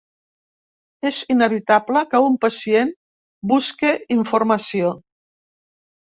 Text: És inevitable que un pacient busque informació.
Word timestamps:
És 1.09 1.17
inevitable 1.33 2.01
que 2.13 2.21
un 2.27 2.39
pacient 2.45 2.89
busque 3.51 3.91
informació. 4.17 4.89